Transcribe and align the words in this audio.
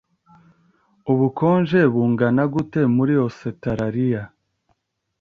Ubukonje 1.11 1.79
bungana 1.93 2.43
gute 2.53 2.81
muri 2.95 3.13
Ositaraliya? 3.25 4.23